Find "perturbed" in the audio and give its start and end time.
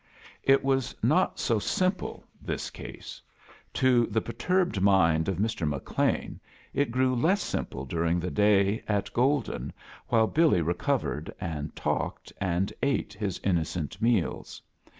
4.19-4.81